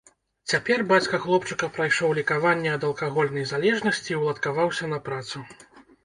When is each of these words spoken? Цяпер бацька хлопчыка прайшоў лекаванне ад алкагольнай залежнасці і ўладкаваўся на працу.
Цяпер 0.51 0.79
бацька 0.91 1.17
хлопчыка 1.25 1.67
прайшоў 1.75 2.15
лекаванне 2.19 2.71
ад 2.77 2.85
алкагольнай 2.87 3.45
залежнасці 3.51 4.09
і 4.15 4.17
ўладкаваўся 4.23 4.89
на 4.95 4.99
працу. 5.11 5.43